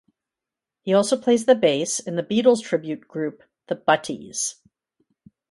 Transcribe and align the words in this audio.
He 0.81 0.95
also 0.95 1.15
plays 1.15 1.45
the 1.45 1.53
bass 1.53 1.99
in 1.99 2.15
the 2.15 2.23
Beatles 2.23 2.63
tribute 2.63 3.07
group 3.07 3.43
The 3.67 3.75
Butties. 3.75 4.55